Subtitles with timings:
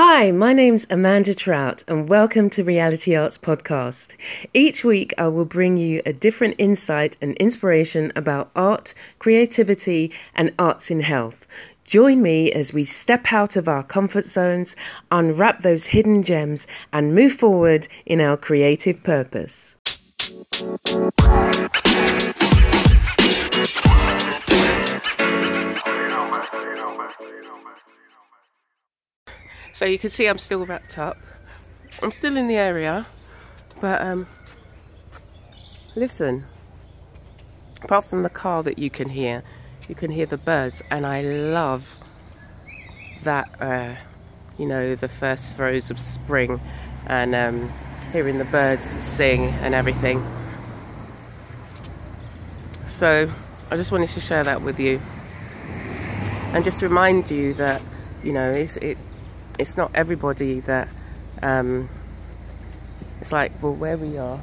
[0.00, 4.10] Hi, my name's Amanda Trout, and welcome to Reality Arts Podcast.
[4.54, 10.54] Each week, I will bring you a different insight and inspiration about art, creativity, and
[10.56, 11.48] arts in health.
[11.82, 14.76] Join me as we step out of our comfort zones,
[15.10, 19.74] unwrap those hidden gems, and move forward in our creative purpose.
[29.78, 31.16] So you can see I'm still wrapped up.
[32.02, 33.06] I'm still in the area,
[33.80, 34.26] but um,
[35.94, 36.42] listen.
[37.84, 39.44] Apart from the car that you can hear,
[39.88, 41.86] you can hear the birds, and I love
[43.22, 43.48] that.
[43.62, 43.94] Uh,
[44.58, 46.60] you know, the first throes of spring,
[47.06, 47.72] and um,
[48.12, 50.26] hearing the birds sing and everything.
[52.98, 53.30] So
[53.70, 55.00] I just wanted to share that with you,
[56.52, 57.80] and just remind you that
[58.24, 58.98] you know it's it
[59.58, 60.88] it's not everybody that
[61.42, 61.88] um,
[63.20, 64.40] it's like well where we are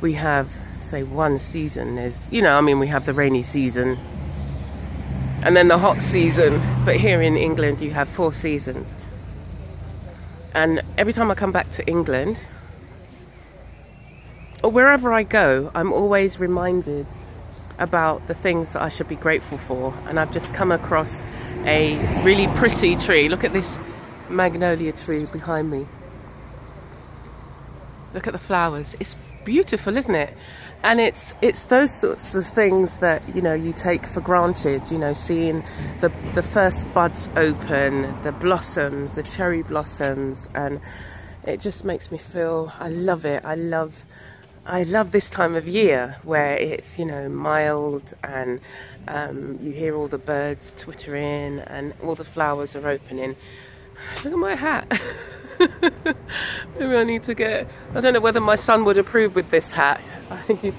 [0.00, 3.98] we have say one season is you know I mean we have the rainy season
[5.42, 8.88] and then the hot season but here in England you have four seasons.
[10.52, 12.38] And every time I come back to England
[14.64, 17.06] or wherever I go I'm always reminded
[17.78, 19.94] about the things that I should be grateful for.
[20.06, 21.22] And I've just come across
[21.66, 23.28] a really pretty tree.
[23.28, 23.78] Look at this
[24.28, 25.86] magnolia tree behind me.
[28.14, 28.96] Look at the flowers.
[28.98, 30.36] It's beautiful, isn't it?
[30.82, 34.90] And it's it's those sorts of things that you know you take for granted.
[34.90, 35.62] You know, seeing
[36.00, 40.80] the the first buds open, the blossoms, the cherry blossoms, and
[41.44, 42.72] it just makes me feel.
[42.78, 43.44] I love it.
[43.44, 43.94] I love
[44.66, 48.60] I love this time of year where it's, you know, mild and
[49.08, 53.36] um, you hear all the birds twittering and all the flowers are opening.
[54.22, 55.00] Look at my hat.
[56.78, 59.70] Maybe I need to get, I don't know whether my son would approve with this
[59.70, 60.00] hat.
[60.30, 60.74] I think he'd,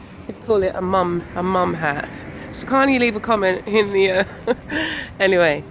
[0.46, 2.08] call it a mum, a mum hat.
[2.52, 4.54] So can't you leave a comment in the, uh...
[5.20, 5.64] anyway,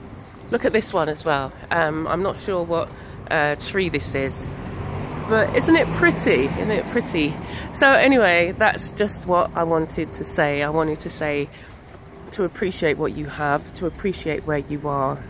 [0.51, 1.53] look at this one as well.
[1.71, 2.91] Um, I'm not sure what
[3.31, 4.47] uh, tree this is
[5.31, 6.47] but isn't it pretty?
[6.47, 7.35] Isn't it pretty?
[7.73, 10.65] So anyway, that's just what I wanted to say.
[10.65, 11.49] I wanted to say
[12.33, 15.23] to appreciate what you have, to appreciate where you are,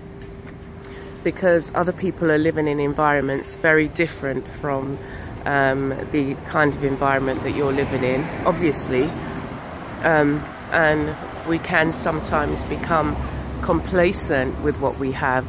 [1.22, 4.98] because other people are living in environments very different from
[5.44, 9.04] um, the kind of environment that you're living in, obviously.
[10.02, 11.14] Um, and
[11.46, 13.14] we can sometimes become
[13.60, 15.46] complacent with what we have.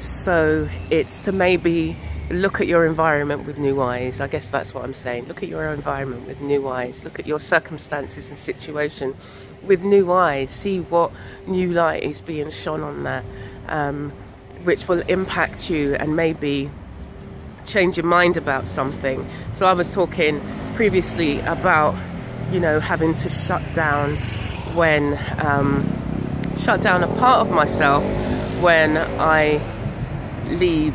[0.00, 1.96] So it's to maybe
[2.30, 4.20] look at your environment with new eyes.
[4.20, 5.26] I guess that's what I'm saying.
[5.26, 7.04] Look at your environment with new eyes.
[7.04, 9.14] Look at your circumstances and situation
[9.62, 10.50] with new eyes.
[10.50, 11.12] See what
[11.46, 13.24] new light is being shone on that,
[13.68, 14.10] um,
[14.62, 16.70] which will impact you and maybe
[17.66, 19.28] change your mind about something.
[19.56, 20.40] So I was talking
[20.74, 21.94] previously about,
[22.50, 24.16] you know, having to shut down
[24.74, 25.86] when, um,
[26.56, 28.02] shut down a part of myself
[28.60, 29.60] when I
[30.48, 30.94] leave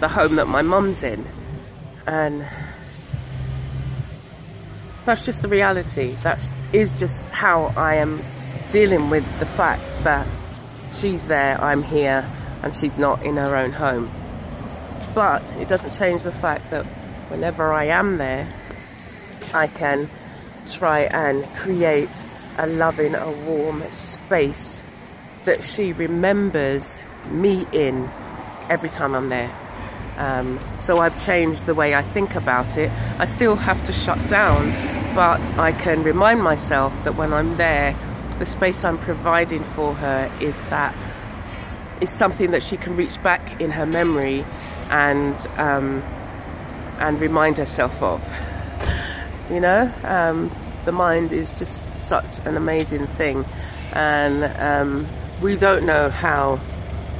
[0.00, 1.26] the home that my mum's in.
[2.06, 2.46] And
[5.04, 6.16] that's just the reality.
[6.22, 6.40] That
[6.72, 8.22] is just how I am
[8.70, 10.26] dealing with the fact that
[10.92, 12.28] she's there, I'm here,
[12.62, 14.10] and she's not in her own home.
[15.14, 16.84] But it doesn't change the fact that
[17.30, 18.48] whenever I am there,
[19.54, 20.10] I can
[20.66, 22.10] try and create
[22.58, 24.80] a loving, a warm space
[25.44, 28.10] that she remembers me in
[28.68, 29.54] every time I'm there.
[30.18, 32.90] Um, so I've changed the way I think about it.
[33.20, 34.66] I still have to shut down,
[35.14, 37.96] but I can remind myself that when I'm there,
[38.40, 40.94] the space I'm providing for her is that
[42.00, 44.44] is something that she can reach back in her memory
[44.90, 46.02] and um,
[46.98, 48.20] and remind herself of.
[49.50, 50.50] You know, um,
[50.84, 53.44] the mind is just such an amazing thing,
[53.92, 55.08] and um,
[55.40, 56.60] we don't know how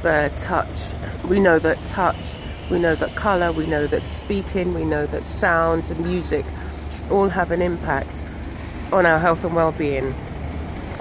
[0.03, 0.93] the touch.
[1.25, 2.35] We know that touch
[2.69, 6.45] we know that colour, we know that speaking, we know that sound and music
[7.09, 8.23] all have an impact
[8.91, 10.13] on our health and well-being.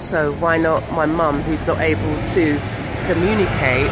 [0.00, 2.03] So why not my mum, who's not able
[2.35, 2.59] to
[3.06, 3.91] communicate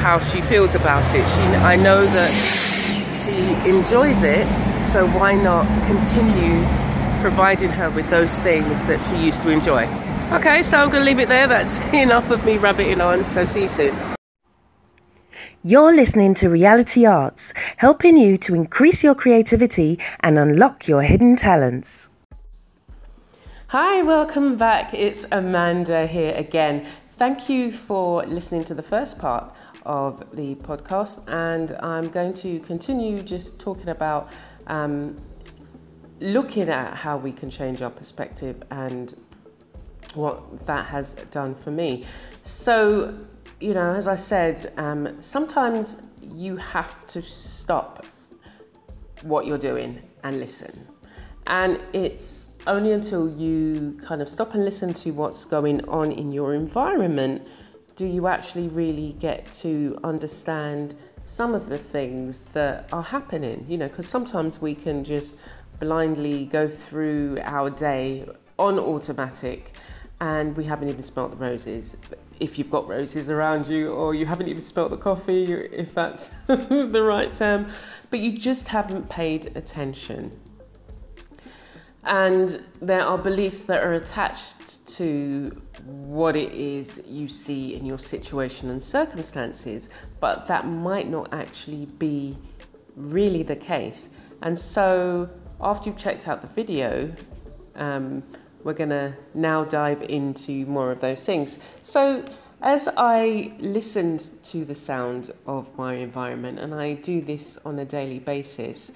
[0.00, 1.22] how she feels about it?
[1.22, 2.30] She, I know that
[3.24, 4.46] she enjoys it,
[4.84, 6.64] so why not continue
[7.20, 9.86] providing her with those things that she used to enjoy?
[10.32, 11.46] Okay, so I'm going to leave it there.
[11.46, 13.24] That's enough of me rabbiting on.
[13.24, 14.09] So see you soon.
[15.62, 21.36] You're listening to Reality Arts, helping you to increase your creativity and unlock your hidden
[21.36, 22.08] talents.
[23.66, 24.94] Hi, welcome back.
[24.94, 26.86] It's Amanda here again.
[27.18, 29.54] Thank you for listening to the first part
[29.84, 34.30] of the podcast, and I'm going to continue just talking about
[34.66, 35.14] um,
[36.20, 39.14] looking at how we can change our perspective and
[40.14, 42.06] what that has done for me.
[42.44, 43.14] So,
[43.60, 48.06] you know, as I said, um, sometimes you have to stop
[49.22, 50.86] what you're doing and listen.
[51.46, 56.32] And it's only until you kind of stop and listen to what's going on in
[56.32, 57.48] your environment
[57.96, 60.94] do you actually really get to understand
[61.26, 65.36] some of the things that are happening, you know, because sometimes we can just
[65.80, 68.26] blindly go through our day
[68.58, 69.74] on automatic
[70.20, 71.96] and we haven't even smelt the roses.
[72.40, 76.30] If you've got roses around you, or you haven't even smelt the coffee, if that's
[76.46, 77.72] the right term,
[78.10, 80.38] but you just haven't paid attention.
[82.04, 87.98] And there are beliefs that are attached to what it is you see in your
[87.98, 89.88] situation and circumstances,
[90.18, 92.36] but that might not actually be
[92.96, 94.08] really the case.
[94.42, 95.28] And so,
[95.60, 97.12] after you've checked out the video,
[97.74, 98.22] um,
[98.64, 101.58] we're going to now dive into more of those things.
[101.82, 102.24] So,
[102.62, 107.86] as I listened to the sound of my environment, and I do this on a
[107.86, 108.92] daily basis,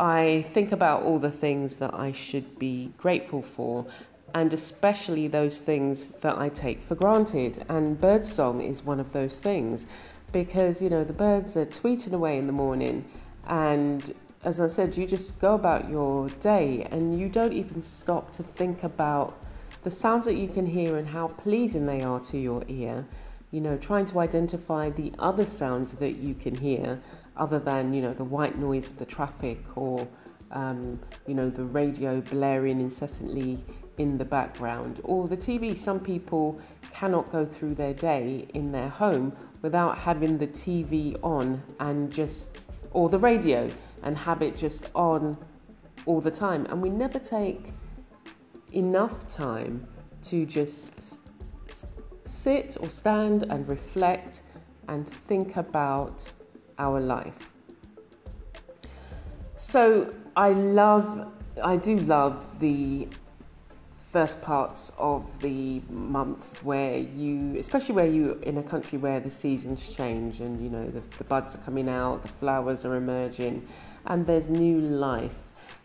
[0.00, 3.86] I think about all the things that I should be grateful for,
[4.34, 7.64] and especially those things that I take for granted.
[7.68, 9.86] And birdsong is one of those things
[10.32, 13.04] because, you know, the birds are tweeting away in the morning,
[13.46, 14.12] and
[14.44, 18.42] as I said, you just go about your day and you don't even stop to
[18.42, 19.38] think about
[19.82, 23.04] the sounds that you can hear and how pleasing they are to your ear
[23.54, 27.00] you know, trying to identify the other sounds that you can hear
[27.36, 30.08] other than, you know, the white noise of the traffic or,
[30.50, 30.98] um,
[31.28, 33.64] you know, the radio blaring incessantly
[33.98, 35.78] in the background or the TV.
[35.78, 36.58] Some people
[36.92, 39.32] cannot go through their day in their home
[39.62, 42.58] without having the TV on and just,
[42.94, 43.70] or the radio
[44.02, 45.36] and have it just on
[46.06, 46.66] all the time.
[46.70, 47.72] And we never take
[48.72, 49.86] enough time
[50.22, 51.20] to just
[52.24, 54.42] sit or stand and reflect
[54.88, 56.30] and think about
[56.78, 57.52] our life.
[59.56, 61.32] So I love,
[61.62, 63.08] I do love the
[64.14, 69.28] first parts of the months where you, especially where you in a country where the
[69.28, 73.66] seasons change and you know the, the buds are coming out, the flowers are emerging,
[74.06, 75.36] and there's new life,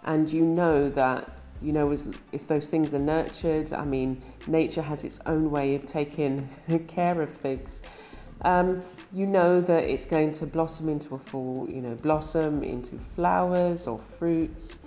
[0.04, 1.98] and you know that you know,
[2.31, 3.74] if those things are nurtured.
[3.74, 6.48] I mean, nature has its own way of taking
[6.88, 7.82] care of things.
[8.44, 12.96] Um, you know that it's going to blossom into a full, you know, blossom into
[12.98, 14.80] flowers or fruits.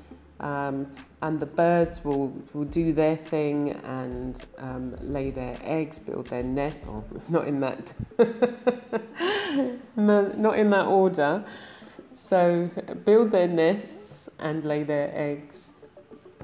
[0.43, 0.93] Um,
[1.23, 6.43] and the birds will, will do their thing and um, lay their eggs, build their
[6.43, 7.95] nest, or not in that,
[9.97, 11.45] not in that order.
[12.15, 12.71] So
[13.05, 15.73] build their nests and lay their eggs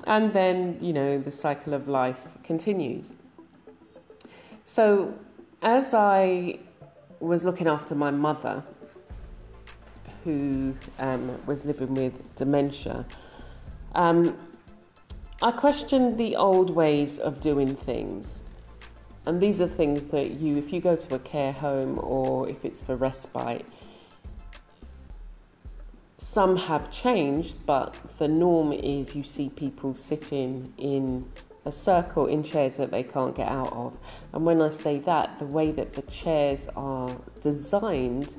[0.07, 3.13] and then, you know, the cycle of life continues.
[4.65, 5.15] So,
[5.63, 6.61] as I
[7.21, 8.63] was looking after my mother,
[10.25, 13.07] who um, was living with dementia,
[13.95, 14.37] um,
[15.41, 18.43] I questioned the old ways of doing things.
[19.27, 22.65] And these are things that you, if you go to a care home or if
[22.65, 23.67] it's for respite,
[26.17, 31.25] some have changed, but the norm is you see people sitting in
[31.65, 33.97] a circle in chairs that they can't get out of.
[34.33, 38.39] And when I say that, the way that the chairs are designed,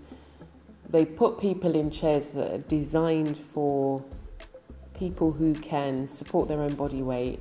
[0.90, 4.04] they put people in chairs that are designed for
[5.00, 7.40] people who can support their own body weight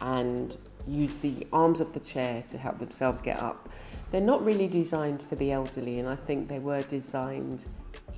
[0.00, 3.68] and use the arms of the chair to help themselves get up.
[4.10, 7.66] They're not really designed for the elderly, and I think they were designed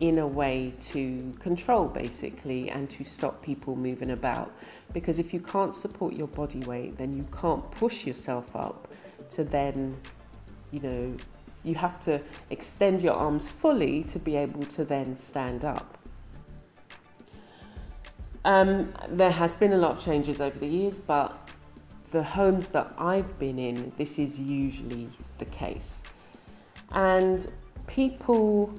[0.00, 4.54] in a way to control basically and to stop people moving about.
[4.92, 8.88] Because if you can't support your body weight, then you can't push yourself up
[9.30, 9.96] to then,
[10.70, 11.16] you know,
[11.64, 12.20] you have to
[12.50, 15.98] extend your arms fully to be able to then stand up.
[18.44, 21.48] Um, there has been a lot of changes over the years, but
[22.10, 25.08] the homes that I've been in, this is usually
[25.38, 26.02] the case.
[26.92, 27.46] And
[27.86, 28.74] people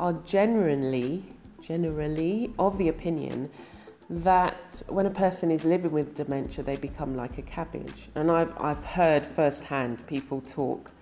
[0.00, 1.24] are generally
[1.62, 3.48] generally of the opinion
[4.10, 8.10] that when a person is living with dementia, they become like a cabbage.
[8.14, 10.92] And I've, I've heard firsthand people talk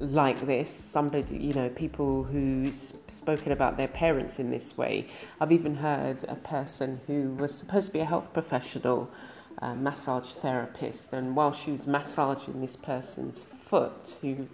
[0.00, 0.70] like this.
[0.70, 5.06] Somebody, you know, people who's spoken about their parents in this way.
[5.40, 9.10] I've even heard a person who was supposed to be a health professional,
[9.58, 14.48] a massage therapist, and while she was massaging this person's foot, who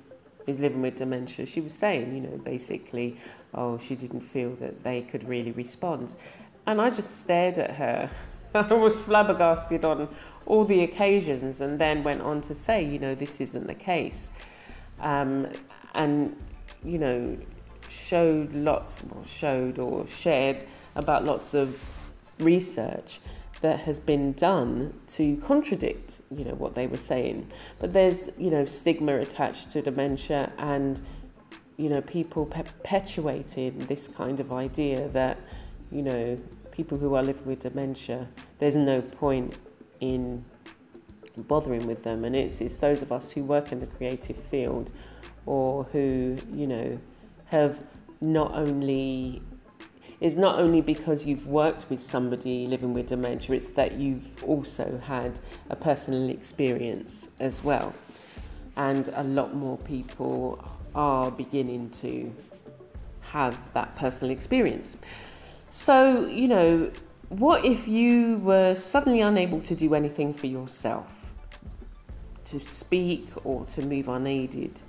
[0.46, 3.16] is living with dementia, she was saying, you know, basically,
[3.54, 6.14] oh, she didn't feel that they could really respond.
[6.66, 8.10] And I just stared at her.
[8.54, 10.08] I was flabbergasted on
[10.46, 14.30] all the occasions and then went on to say, you know, this isn't the case.
[15.00, 15.48] Um,
[15.94, 16.36] and,
[16.84, 17.36] you know,
[17.88, 20.62] showed lots, or showed or shared
[20.94, 21.78] about lots of
[22.38, 23.20] research
[23.60, 27.46] that has been done to contradict, you know, what they were saying.
[27.78, 31.00] But there's, you know, stigma attached to dementia and,
[31.76, 35.38] you know, people perpetuating this kind of idea that,
[35.90, 36.36] you know,
[36.70, 38.28] people who are living with dementia,
[38.58, 39.54] there's no point
[40.00, 40.44] in
[41.42, 42.24] bothering with them.
[42.24, 44.92] And it's, it's those of us who work in the creative field
[45.46, 46.98] or who, you know,
[47.46, 47.84] have
[48.20, 49.42] not only
[50.20, 55.00] is not only because you've worked with somebody living with dementia, it's that you've also
[55.06, 57.94] had a personal experience as well.
[58.76, 60.62] And a lot more people
[60.94, 62.30] are beginning to
[63.20, 64.96] have that personal experience.
[65.70, 66.90] So, you know,
[67.30, 71.19] what if you were suddenly unable to do anything for yourself?
[72.50, 74.80] To speak or to move unaided?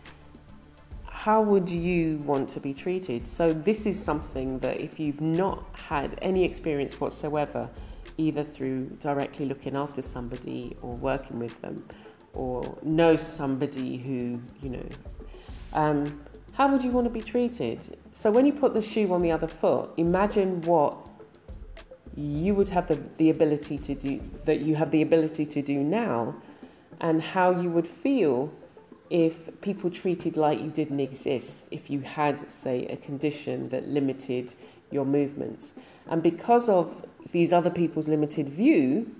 [1.21, 3.27] how would you want to be treated?
[3.27, 7.69] So, this is something that if you've not had any experience whatsoever,
[8.17, 11.75] either through directly looking after somebody or working with them,
[12.33, 14.89] or know somebody who, you know,
[15.73, 16.19] um,
[16.53, 17.95] how would you want to be treated?
[18.13, 21.07] So, when you put the shoe on the other foot, imagine what
[22.15, 25.83] you would have the, the ability to do, that you have the ability to do
[25.83, 26.33] now,
[27.01, 28.51] and how you would feel
[29.09, 34.55] if people treated like you didn't exist, if you had, say, a condition that limited
[34.89, 35.75] your movements.
[36.07, 39.13] And because of these other people's limited view,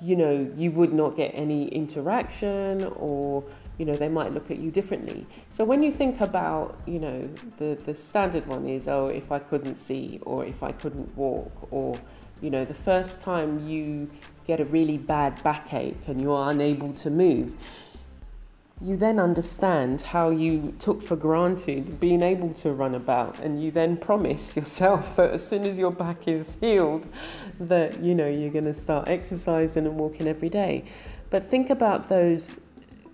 [0.00, 3.44] you know, you would not get any interaction or,
[3.78, 5.24] you know, they might look at you differently.
[5.50, 9.38] So when you think about, you know, the, the standard one is, oh, if I
[9.38, 12.00] couldn't see or if I couldn't walk or,
[12.42, 14.10] you know, the first time you
[14.46, 17.56] get a really bad backache and you are unable to move,
[18.80, 23.38] you then understand how you took for granted being able to run about.
[23.38, 27.06] And you then promise yourself that as soon as your back is healed
[27.60, 30.84] that you know you're going to start exercising and walking every day.
[31.30, 32.58] But think about those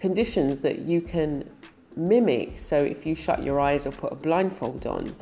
[0.01, 1.49] conditions that you can
[1.97, 2.59] mimic.
[2.59, 5.15] So if you shut your eyes or put a blindfold on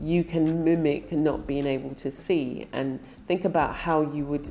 [0.00, 2.66] you can mimic not being able to see.
[2.72, 4.50] And think about how you would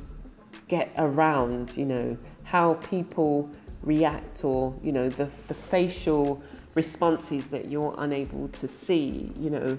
[0.68, 3.50] get around you know how people
[3.82, 6.42] react or you know the, the facial
[6.74, 9.78] responses that you're unable to see you know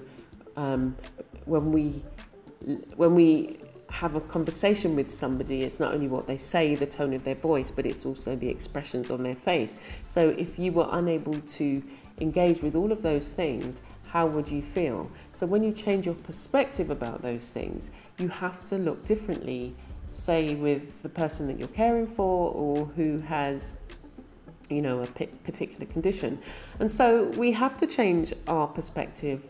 [0.56, 0.96] um,
[1.44, 2.02] when we
[2.96, 3.58] when we
[3.90, 7.34] have a conversation with somebody it's not only what they say the tone of their
[7.34, 9.76] voice but it's also the expressions on their face
[10.06, 11.82] so if you were unable to
[12.20, 16.14] engage with all of those things how would you feel so when you change your
[16.14, 19.74] perspective about those things you have to look differently
[20.10, 23.76] say with the person that you're caring for or who has
[24.68, 26.38] you know, a particular condition.
[26.80, 29.48] And so we have to change our perspective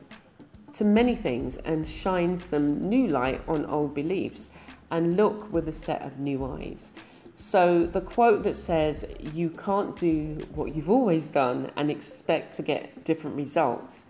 [0.78, 4.50] to many things and shine some new light on old beliefs
[4.90, 6.92] and look with a set of new eyes.
[7.35, 12.62] So the quote that says, You can't do what you've always done and expect to
[12.62, 14.06] get different results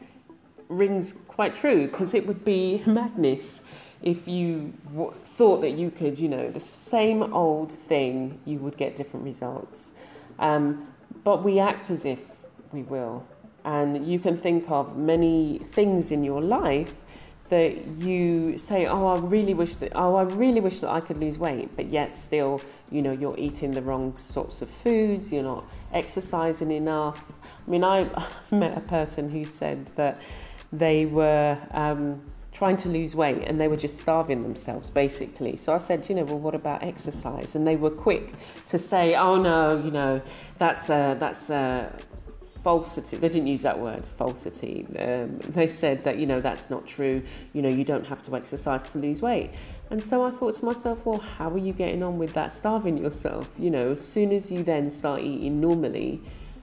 [0.69, 3.63] rings quite true because it would be madness
[4.03, 8.77] if you w- thought that you could, you know, the same old thing, you would
[8.77, 9.93] get different results.
[10.39, 10.87] Um,
[11.25, 12.23] but we act as if
[12.73, 13.25] we will.
[13.67, 16.95] And you can think of many things in your life
[17.49, 19.93] that you say, "Oh, I really wish that.
[19.95, 23.39] Oh, I really wish that I could lose weight," but yet still, you know, you're
[23.39, 25.33] eating the wrong sorts of foods.
[25.33, 27.23] You're not exercising enough.
[27.67, 28.09] I mean, I
[28.51, 30.23] met a person who said that
[30.73, 32.21] they were um,
[32.53, 35.57] trying to lose weight and they were just starving themselves basically.
[35.57, 37.55] So I said, you know, well, what about exercise?
[37.55, 38.33] And they were quick
[38.67, 40.23] to say, oh no, you know,
[40.59, 41.91] that's uh, that's uh,
[42.67, 43.17] falsity.
[43.17, 44.85] They didn't use that word, falsity.
[44.99, 47.23] Um, they said that you know that's not true.
[47.53, 49.51] You know, you don't have to exercise to lose weight.
[49.91, 52.99] And so I thought to myself, well, how are you getting on with that starving
[52.99, 53.49] yourself?
[53.57, 56.21] You know, as soon as you then start eating normally,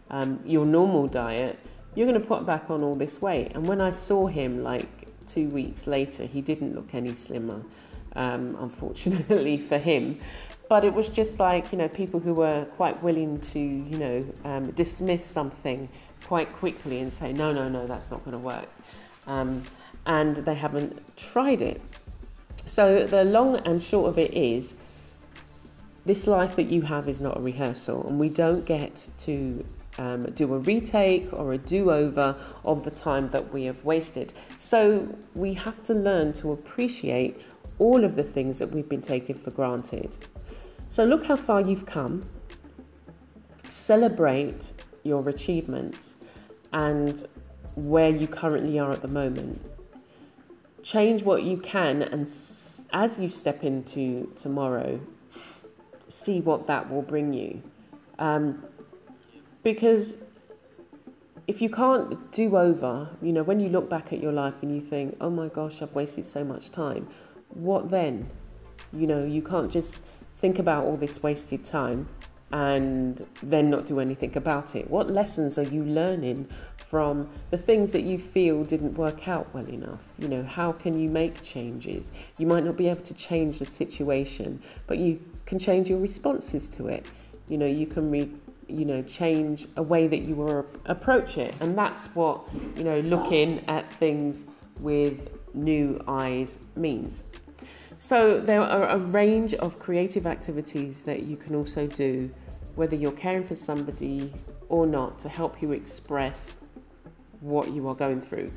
[0.10, 1.58] um, your normal diet.
[1.96, 3.54] You're going to put back on all this weight.
[3.56, 7.64] And when I saw him, like two weeks later, he didn't look any slimmer,
[8.18, 10.20] um, unfortunately for him.
[10.74, 14.26] But it was just like, you know, people who were quite willing to, you know,
[14.44, 15.88] um, dismiss something
[16.26, 18.68] quite quickly and say, no, no, no, that's not going to work.
[19.28, 19.64] Um,
[20.08, 21.80] and they haven't tried it.
[22.66, 24.74] So the long and short of it is,
[26.08, 29.64] this life that you have is not a rehearsal, and we don't get to
[30.00, 34.34] um, do a retake or a do over of the time that we have wasted.
[34.58, 37.40] So we have to learn to appreciate
[37.78, 40.18] all of the things that we've been taking for granted.
[40.94, 42.24] So look how far you've come,
[43.68, 46.18] celebrate your achievements
[46.72, 47.26] and
[47.74, 49.60] where you currently are at the moment.
[50.84, 52.30] Change what you can, and
[52.94, 55.02] as you step into tomorrow,
[56.10, 57.64] see what that will bring you.
[58.20, 58.64] Um,
[59.64, 60.18] because
[61.48, 64.72] if you can't do over, you know, when you look back at your life and
[64.72, 67.08] you think, oh my gosh, I've wasted so much time,
[67.50, 68.30] what then?
[68.92, 70.04] You know, you can't just
[70.44, 72.06] think about all this wasted time
[72.52, 74.90] and then not do anything about it.
[74.90, 76.50] What lessons are you learning
[76.90, 80.02] from the things that you feel didn't work out well enough?
[80.20, 82.12] You know, how can you make changes?
[82.38, 86.68] You might not be able to change the situation, but you can change your responses
[86.72, 87.06] to it.
[87.48, 88.30] You know, you can re,
[88.68, 91.56] you know, change a way that you will approach it.
[91.62, 92.42] And that's what,
[92.76, 94.48] you know, looking at things
[94.82, 97.24] with new eyes means.
[98.04, 102.30] So there are a range of creative activities that you can also do
[102.76, 104.30] whether you're caring for somebody
[104.68, 106.58] or not, to help you express
[107.40, 108.52] what you are going through.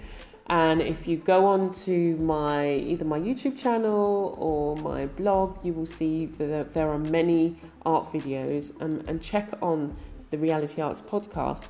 [0.48, 5.72] And if you go on to my either my YouTube channel or my blog, you
[5.72, 9.94] will see that there are many art videos and, and check on
[10.30, 11.68] the Reality Arts podcast.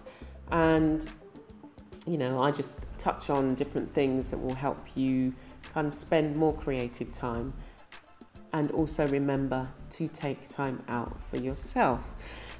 [0.50, 1.06] And
[2.06, 5.34] you know, I just touch on different things that will help you
[5.72, 7.52] kind of spend more creative time
[8.52, 12.08] and also remember to take time out for yourself.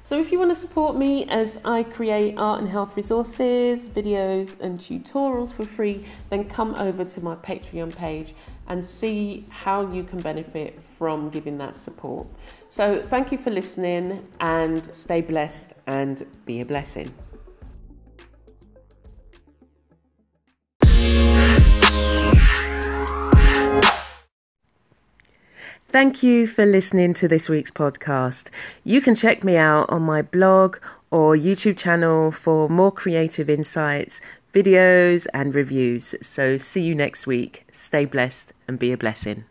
[0.03, 4.57] So, if you want to support me as I create art and health resources, videos,
[4.61, 8.33] and tutorials for free, then come over to my Patreon page
[8.69, 12.25] and see how you can benefit from giving that support.
[12.69, 17.11] So, thank you for listening and stay blessed and be a blessing.
[25.89, 28.49] Thank you for listening to this week's podcast.
[28.83, 30.77] You can check me out on my blog
[31.11, 34.21] or YouTube channel for more creative insights,
[34.53, 36.13] videos, and reviews.
[36.21, 37.65] So, see you next week.
[37.71, 39.45] Stay blessed and be a blessing.